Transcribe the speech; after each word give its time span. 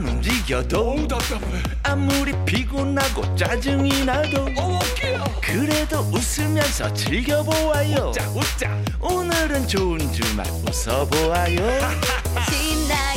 안 0.00 0.08
움직여도 0.08 0.78
어우 0.80 1.06
답답해 1.08 1.62
아무리 1.82 2.32
피곤하고 2.46 3.36
짜증이 3.36 4.06
나도 4.06 4.46
어깨야 4.56 5.22
그래도 5.42 5.98
웃으면서 5.98 6.92
즐겨보아요. 6.94 8.08
웃자 8.08 8.30
웃자. 8.30 8.78
오늘은 8.98 9.68
좋은 9.68 9.98
주말 10.12 10.46
웃어보아요. 10.66 11.56
신나 12.48 13.09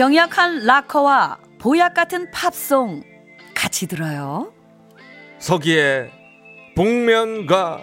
병약한 0.00 0.64
락커와 0.64 1.36
보약 1.58 1.92
같은 1.92 2.30
팝송 2.30 3.02
같이 3.54 3.86
들어요. 3.86 4.50
서기의 5.38 6.10
복면가 6.74 7.82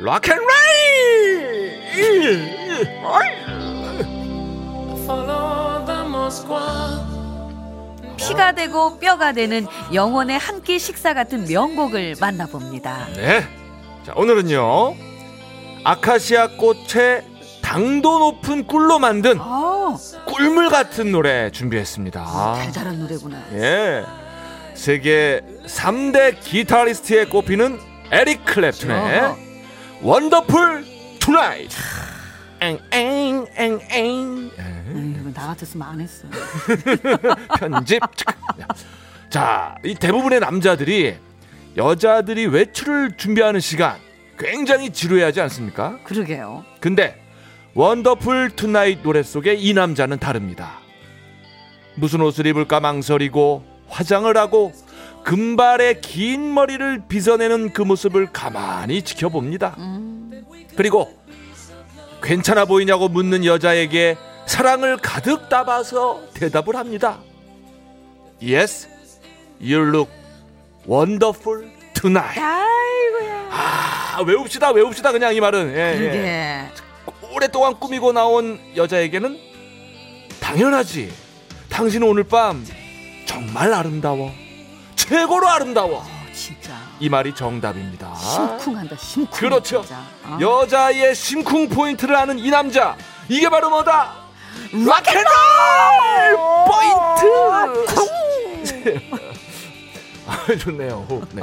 락앤레이 0.00 0.46
피가 8.16 8.52
되고 8.52 8.98
뼈가 8.98 9.32
되는 9.32 9.66
영혼의 9.92 10.38
한 10.38 10.62
끼 10.62 10.78
식사 10.78 11.12
같은 11.12 11.44
명곡을 11.44 12.14
만나봅니다. 12.18 13.08
네. 13.14 13.42
자, 14.06 14.14
오늘은요. 14.16 14.96
아카시아 15.84 16.56
꽃의 16.56 17.35
당도 17.66 18.20
높은 18.20 18.64
꿀로 18.64 19.00
만든 19.00 19.40
어, 19.40 19.98
꿀물 20.26 20.70
같은 20.70 21.10
노래 21.10 21.50
준비했습니다. 21.50 22.24
달달한 22.54 23.00
노래구나. 23.00 23.42
예. 23.54 24.04
세계 24.74 25.42
3대 25.66 26.38
기타리스트에 26.40 27.24
꼽히는 27.24 27.80
에릭 28.12 28.44
클랩튼의. 28.44 29.36
원더풀. 30.00 30.84
엥엥 32.60 33.46
엥엥. 33.56 33.80
에이, 33.90 35.16
이거 35.20 35.30
나 35.34 35.48
같았으면 35.48 35.88
안 35.88 36.00
했어. 36.00 36.28
편집. 37.58 38.00
자, 39.28 39.74
이 39.84 39.96
대부분의 39.96 40.38
남자들이 40.38 41.16
여자들이 41.76 42.46
외출을 42.46 43.16
준비하는 43.16 43.58
시간 43.58 43.96
굉장히 44.38 44.90
지루해하지 44.90 45.40
않습니까? 45.40 45.98
그러게요. 46.04 46.64
근데 46.78 47.25
Wonderful 47.76 48.52
Tonight 48.56 49.02
노래 49.02 49.22
속에 49.22 49.52
이 49.52 49.74
남자는 49.74 50.18
다릅니다. 50.18 50.78
무슨 51.94 52.22
옷을 52.22 52.46
입을까 52.46 52.80
망설이고 52.80 53.64
화장을 53.88 54.34
하고 54.34 54.72
금발의 55.24 56.00
긴 56.00 56.54
머리를 56.54 57.02
빗어내는 57.06 57.74
그 57.74 57.82
모습을 57.82 58.32
가만히 58.32 59.02
지켜봅니다. 59.02 59.74
음, 59.76 60.42
그리고 60.74 61.12
괜찮아 62.22 62.64
보이냐고 62.64 63.08
묻는 63.10 63.44
여자에게 63.44 64.16
사랑을 64.46 64.96
가득 64.96 65.50
담아서 65.50 66.22
대답을 66.32 66.76
합니다. 66.76 67.18
Yes, 68.42 68.88
you 69.60 69.86
look 69.86 70.10
wonderful 70.88 71.70
tonight. 71.92 72.40
아이고야. 72.40 73.48
아, 73.50 74.22
외웁시다, 74.26 74.70
외웁시다, 74.70 75.12
그냥 75.12 75.34
이 75.34 75.40
말은. 75.40 75.74
예, 75.74 75.78
예. 76.00 76.85
오랫동안 77.40 77.78
꾸미고 77.78 78.12
나온 78.12 78.58
여자에게는 78.76 79.38
당연하지. 80.40 81.12
당신은 81.68 82.08
오늘 82.08 82.24
밤 82.24 82.66
정말 83.26 83.74
아름다워. 83.74 84.32
최고로 84.94 85.46
아름다워. 85.46 85.98
어, 85.98 86.06
진짜. 86.32 86.72
이 86.98 87.10
말이 87.10 87.34
정답입니다. 87.34 88.14
심쿵한다, 88.14 88.96
심쿵. 88.96 89.30
그렇죠. 89.38 89.84
어. 90.24 90.38
여자의 90.40 91.14
심쿵 91.14 91.68
포인트를 91.68 92.16
아는 92.16 92.38
이 92.38 92.48
남자. 92.48 92.96
이게 93.28 93.50
바로 93.50 93.68
뭐다? 93.68 94.14
Rock 94.72 94.91
and 94.91 95.05
Roll 95.05 95.24
포인트. 96.66 97.26
아, 100.26 100.56
좋네요. 100.58 101.06
네. 101.32 101.42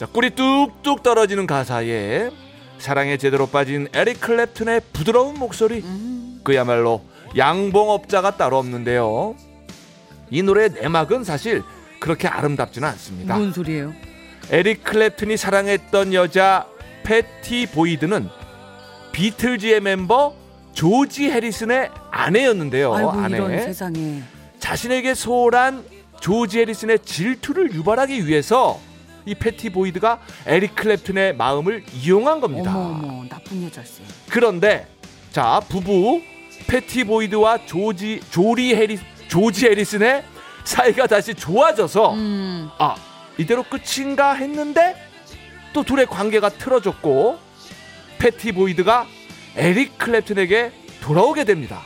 자, 0.00 0.06
꿀이 0.06 0.30
뚝뚝 0.30 1.04
떨어지는 1.04 1.46
가사에 1.46 2.30
사랑에 2.78 3.16
제대로 3.16 3.46
빠진 3.46 3.88
에릭 3.92 4.20
클랩튼의 4.20 4.82
부드러운 4.92 5.38
목소리. 5.38 5.80
음, 5.80 6.40
그야말로 6.44 7.02
양봉업자가 7.36 8.36
따로 8.36 8.58
없는데요. 8.58 9.34
이 10.30 10.42
노래의 10.42 10.70
내막은 10.70 11.24
사실 11.24 11.62
그렇게 12.00 12.28
아름답지는 12.28 12.88
않습니다. 12.88 13.36
뭔 13.36 13.52
소리예요? 13.52 13.92
에릭 14.50 14.84
클랩튼이 14.84 15.36
사랑했던 15.36 16.14
여자 16.14 16.66
패티 17.02 17.66
보이드는 17.66 18.28
비틀즈의 19.12 19.80
멤버 19.80 20.34
조지 20.72 21.30
해리슨의 21.30 21.90
아내였는데요. 22.10 22.94
아이고 22.94 23.10
아내. 23.10 23.60
세상에. 23.62 24.22
자신에게 24.58 25.14
소홀한 25.14 25.84
조지 26.20 26.58
해리슨의 26.60 26.98
질투를 27.00 27.72
유발하기 27.72 28.26
위해서 28.26 28.78
이 29.26 29.34
패티 29.34 29.70
보이드가 29.70 30.20
에릭 30.46 30.76
클랩튼의 30.76 31.34
마음을 31.34 31.84
이용한 31.92 32.40
겁니다. 32.40 32.74
어머 32.74 33.24
나쁜 33.28 33.64
여잘세. 33.64 34.04
그런데 34.30 34.86
자 35.32 35.60
부부 35.68 36.22
패티 36.68 37.04
보이드와 37.04 37.66
조지 37.66 38.20
조리 38.30 38.74
해리 38.74 38.98
조지 39.28 39.66
해리슨의 39.66 40.22
사이가 40.64 41.08
다시 41.08 41.34
좋아져서 41.34 42.14
음, 42.14 42.70
아 42.78 42.94
이대로 43.36 43.64
끝인가 43.64 44.32
했는데 44.34 44.94
또 45.72 45.82
둘의 45.82 46.06
관계가 46.06 46.48
틀어졌고 46.50 47.38
패티 48.18 48.52
보이드가 48.52 49.06
에릭 49.56 49.98
클랩튼에게 49.98 50.70
돌아오게 51.02 51.44
됩니다. 51.44 51.82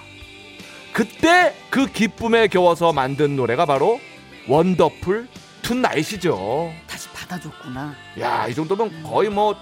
그때 0.93 1.55
그 1.71 1.87
기쁨에 1.87 2.49
겨워서 2.49 2.93
만든 2.93 3.35
노래가 3.37 3.65
바로 3.65 3.99
Wonderful 4.47 5.29
Tonight이죠. 5.63 6.73
받아줬구나. 7.31 7.95
야, 8.19 8.47
이 8.49 8.55
정도면 8.55 9.03
거의 9.05 9.31
뭐 9.31 9.57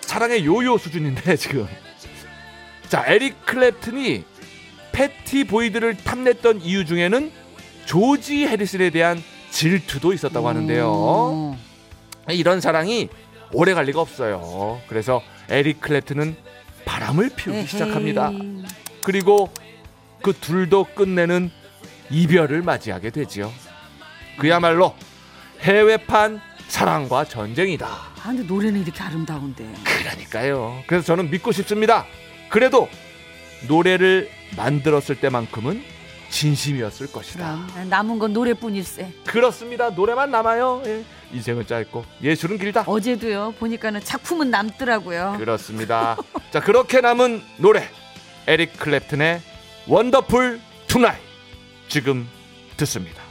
사랑의 0.00 0.46
요요 0.46 0.78
수준인데 0.78 1.36
지금. 1.36 1.66
자, 2.88 3.04
에릭 3.06 3.44
클랩튼이 3.44 4.22
패티 4.92 5.44
보이드를 5.44 5.96
탐냈던 5.96 6.62
이유 6.62 6.84
중에는 6.84 7.32
조지 7.84 8.46
해리슨에 8.46 8.90
대한 8.90 9.22
질투도 9.50 10.12
있었다고 10.12 10.48
하는데요. 10.48 10.86
어, 10.88 11.56
이런 12.30 12.60
사랑이 12.60 13.08
오래 13.52 13.74
갈 13.74 13.84
리가 13.86 14.00
없어요. 14.00 14.80
그래서 14.88 15.22
에릭 15.48 15.80
클랩튼은 15.80 16.36
바람을 16.84 17.30
피우기 17.36 17.58
에헤이. 17.58 17.66
시작합니다. 17.66 18.30
그리고 19.02 19.50
그 20.22 20.32
둘도 20.32 20.84
끝내는 20.94 21.50
이별을 22.10 22.62
맞이하게 22.62 23.10
되지요. 23.10 23.52
그야말로 24.38 24.94
해외판 25.60 26.40
사랑과 26.76 27.24
전쟁이다. 27.24 27.86
아 27.88 28.22
근데 28.22 28.42
노래는 28.42 28.82
이렇게 28.82 29.02
아름다운데. 29.02 29.66
그러니까요. 29.82 30.82
그래서 30.86 31.06
저는 31.06 31.30
믿고 31.30 31.50
싶습니다. 31.52 32.04
그래도 32.50 32.90
노래를 33.66 34.28
만들었을 34.58 35.18
때만큼은 35.18 35.82
진심이었을 36.28 37.10
것이다. 37.12 37.64
그럼 37.72 37.88
남은 37.88 38.18
건 38.18 38.34
노래뿐일세. 38.34 39.10
그렇습니다. 39.26 39.88
노래만 39.88 40.30
남아요. 40.30 40.82
예. 40.84 41.02
인생은 41.32 41.66
짧고 41.66 42.04
예술은 42.22 42.58
길다. 42.58 42.84
어제도요 42.86 43.54
보니까는 43.58 44.04
작품은 44.04 44.50
남더라고요. 44.50 45.36
그렇습니다. 45.38 46.18
자 46.50 46.60
그렇게 46.60 47.00
남은 47.00 47.42
노래 47.56 47.88
에릭 48.46 48.78
클랩튼의 48.78 49.40
Wonderful 49.86 50.60
Tonight 50.88 51.22
지금 51.88 52.28
듣습니다. 52.76 53.25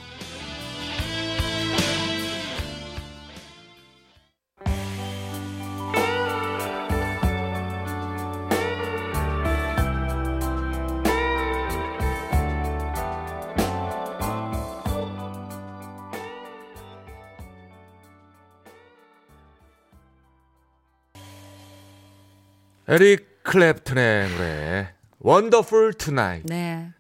에릭 22.88 23.44
클랩튼의 23.44 24.30
노래 24.30 24.94
Wonderful 25.20 25.94
Tonight 25.94 26.46
네. 26.46 26.94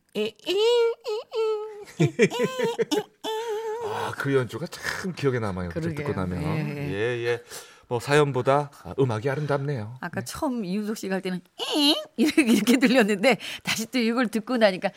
아, 3.85 4.11
그 4.17 4.33
연주가 4.33 4.65
참 4.67 5.13
기억에 5.13 5.39
남아요. 5.39 5.69
그러게요. 5.69 5.95
듣고 5.95 6.13
나면. 6.13 6.41
예, 6.41 6.91
예, 6.91 7.25
예. 7.25 7.43
뭐 7.87 7.99
사연보다 7.99 8.71
아, 8.83 8.95
음악이 8.97 9.29
아름답네요. 9.29 9.97
아까 10.01 10.21
처음 10.21 10.65
이윤석 10.65 10.97
씨가 10.97 11.15
할 11.15 11.21
때는 11.21 11.41
잉 11.75 11.95
이렇게, 12.17 12.41
이렇게 12.41 12.77
들렸는데 12.77 13.37
다시 13.61 13.85
또 13.91 13.99
이걸 13.99 14.27
듣고 14.27 14.57
나니까 14.57 14.89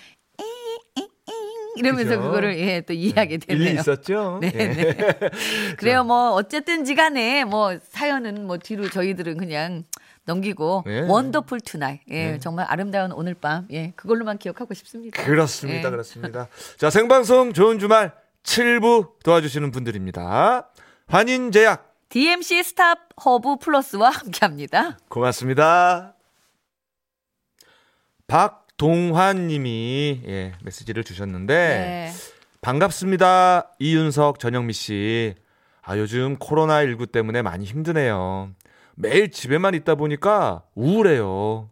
이러면서 1.78 2.16
그죠? 2.16 2.22
그거를 2.22 2.58
예, 2.58 2.80
또 2.80 2.92
이해하게 2.92 3.38
되네요. 3.38 3.68
일리 3.68 3.78
있었죠? 3.78 4.38
네, 4.42 4.52
예. 4.54 4.68
네. 4.68 4.96
그래요. 5.78 6.04
뭐 6.04 6.32
어쨌든지 6.32 6.94
간에 6.94 7.44
뭐 7.44 7.78
사연은 7.90 8.46
뭐 8.46 8.58
뒤로 8.58 8.88
저희들은 8.88 9.38
그냥 9.38 9.84
넘기고 10.24 10.84
예. 10.88 11.00
Wonderful 11.00 11.60
Tonight. 11.60 12.00
예, 12.10 12.32
네. 12.32 12.38
정말 12.38 12.66
아름다운 12.68 13.12
오늘 13.12 13.34
밤. 13.34 13.66
예, 13.70 13.92
그걸로만 13.96 14.38
기억하고 14.38 14.74
싶습니다. 14.74 15.22
그렇습니다. 15.22 15.88
예. 15.88 15.90
그렇습니다. 15.90 16.48
자, 16.76 16.90
생방송 16.90 17.52
좋은 17.52 17.78
주말 17.78 18.12
7부 18.42 19.22
도와주시는 19.24 19.70
분들입니다. 19.70 20.68
환인제약 21.06 21.94
DMC 22.10 22.62
스탑 22.62 22.98
허브 23.24 23.56
플러스와 23.56 24.10
함께합니다. 24.10 24.98
고맙습니다. 25.08 26.14
박 28.26 28.57
동환 28.78 29.48
님이 29.48 30.22
예, 30.26 30.52
메시지를 30.62 31.04
주셨는데 31.04 31.54
네. 31.54 32.12
반갑습니다. 32.60 33.72
이윤석, 33.80 34.38
전영미 34.38 34.72
씨. 34.72 35.34
아, 35.82 35.98
요즘 35.98 36.36
코로나19 36.38 37.10
때문에 37.10 37.42
많이 37.42 37.64
힘드네요. 37.64 38.50
매일 38.94 39.30
집에만 39.30 39.74
있다 39.74 39.96
보니까 39.96 40.62
우울해요. 40.74 41.70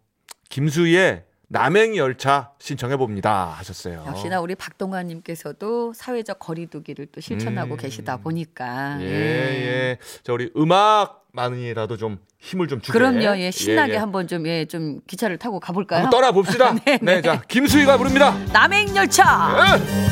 김수희의 0.49 1.25
남행 1.49 1.97
열차 1.97 2.51
신청해 2.59 2.97
봅니다. 2.97 3.55
하셨어요. 3.59 4.05
역시나 4.07 4.41
우리 4.41 4.55
박동환님께서도 4.55 5.93
사회적 5.95 6.39
거리두기를 6.41 7.07
또 7.13 7.21
실천하고 7.21 7.75
음. 7.75 7.77
계시다 7.77 8.17
보니까 8.17 8.99
예, 9.01 9.07
예. 9.07 9.99
자, 10.25 10.33
우리 10.33 10.51
음악만이라도 10.57 11.97
좀 11.97 12.19
힘을 12.41 12.67
좀 12.67 12.81
주게. 12.81 12.99
그럼요. 12.99 13.39
예, 13.39 13.51
신나게 13.51 13.93
예, 13.93 13.95
예. 13.95 13.99
한번 13.99 14.27
좀 14.27 14.47
예, 14.47 14.65
좀 14.65 15.01
기차를 15.07 15.39
타고 15.39 15.61
가볼까요? 15.61 16.11
떠나 16.11 16.33
봅시다. 16.33 16.73
네, 16.85 16.99
네, 17.01 17.21
네. 17.21 17.23
자, 17.23 17.41
김수희가 17.43 17.97
부릅니다. 17.97 18.37
남행 18.53 18.95
열차. 18.97 19.79
예. 19.79 20.06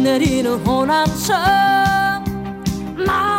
내리는 0.00 0.54
호남선 0.66 1.36
남 3.06 3.37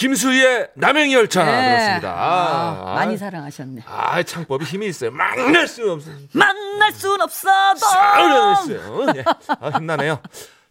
김수희의 0.00 0.68
남행 0.76 1.12
열차 1.12 1.44
네. 1.44 1.50
들었습니다. 1.52 2.10
아, 2.10 2.84
아, 2.86 2.94
많이 2.94 3.18
사랑하셨네. 3.18 3.82
아, 3.86 4.22
창법이 4.22 4.64
힘이 4.64 4.86
있어요. 4.86 5.10
막낼 5.10 5.68
수 5.68 5.92
없어요. 5.92 6.14
만날 6.32 6.90
순 6.92 7.20
없어도 7.20 7.80
싸우려냈어요. 7.80 9.06
예. 9.16 9.24
아, 9.60 9.68
힘나네요. 9.76 10.20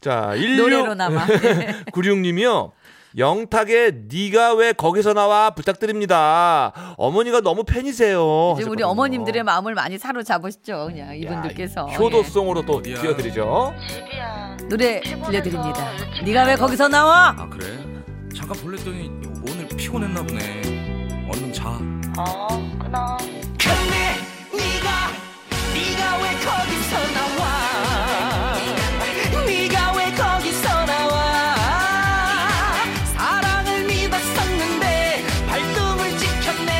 자, 0.01 0.33
16 0.35 0.57
노래로나마. 0.57 1.27
네. 1.37 1.83
96님이요. 1.93 2.71
영탁의 3.17 4.05
네가 4.11 4.55
왜 4.55 4.73
거기서 4.73 5.13
나와 5.13 5.51
부탁드립니다. 5.51 6.95
어머니가 6.97 7.41
너무 7.41 7.63
팬이세요. 7.63 8.55
지금 8.57 8.71
우리. 8.71 8.81
어머님들의 8.81 9.43
마음을 9.43 9.75
많이 9.75 9.99
사로잡으시죠. 9.99 10.87
그냥 10.87 11.15
이분들께서. 11.15 11.87
야, 11.91 11.95
효도송으로 11.97 12.65
또 12.65 12.81
띄워드리죠. 12.81 13.75
예. 14.13 14.65
노래 14.67 15.01
들려드립니다. 15.01 15.91
네가 16.23 16.45
왜 16.45 16.55
거기서 16.55 16.87
나와? 16.87 17.35
아 17.37 17.47
그래? 17.49 17.88
잠깐 18.49 18.63
볼랬더니 18.63 19.11
오늘 19.47 19.67
피곤했나 19.67 20.23
보네. 20.23 21.27
얼른 21.31 21.53
자. 21.53 21.77
근데 23.59 24.17
네가 24.51 25.11
네가 25.71 26.17
왜 26.17 26.33
거기서 26.33 26.97
나와? 27.13 27.41
네가 29.45 29.91
왜 29.97 30.11
거기서 30.15 30.65
나와? 30.85 31.15
사랑을 33.13 33.85
믿었었는데 33.85 35.23
발등을 35.47 36.17
지켰네. 36.17 36.71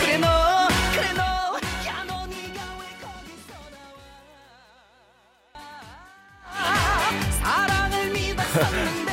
그래 0.00 0.18
너 0.18 0.26
그래 0.94 1.12
너 1.12 1.22
야 1.86 2.02
너 2.08 2.26
네가 2.26 2.58
왜 2.80 2.82
거기서 2.98 3.54
나와? 5.62 5.62
사랑을 7.40 7.94
믿었었는데 8.10 9.07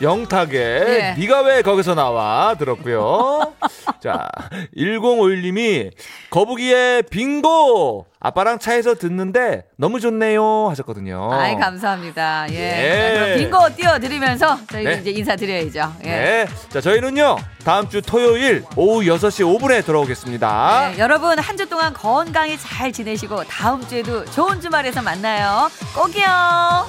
영탁의 0.00 0.58
예. 0.60 1.14
네가 1.18 1.42
왜 1.42 1.62
거기서 1.62 1.94
나와 1.94 2.54
들었고요. 2.58 3.52
자, 4.02 4.28
1051님이 4.76 5.90
거북이의 6.30 7.02
빙고 7.04 8.06
아빠랑 8.20 8.58
차에서 8.58 8.94
듣는데 8.94 9.64
너무 9.76 10.00
좋네요 10.00 10.68
하셨거든요. 10.70 11.32
아이 11.32 11.56
감사합니다. 11.56 12.46
예. 12.50 12.54
예. 12.54 13.14
자, 13.14 13.24
그럼 13.24 13.38
빙고 13.38 13.76
띄워드리면서 13.76 14.58
저희는 14.70 14.92
네. 14.92 14.98
이제 15.00 15.10
인사드려야죠. 15.10 15.92
예. 16.04 16.08
네. 16.08 16.46
자, 16.68 16.80
저희는요. 16.80 17.36
다음 17.64 17.88
주 17.88 18.00
토요일 18.00 18.64
오후 18.76 19.02
6시 19.02 19.44
5분에 19.60 19.84
돌아오겠습니다. 19.84 20.92
네, 20.92 20.98
여러분 20.98 21.38
한 21.38 21.58
주 21.58 21.68
동안 21.68 21.92
건강히 21.92 22.56
잘 22.56 22.92
지내시고 22.92 23.42
다음 23.44 23.84
주에도 23.88 24.24
좋은 24.26 24.60
주말에서 24.60 25.02
만나요. 25.02 25.68
꼭이요. 25.94 26.86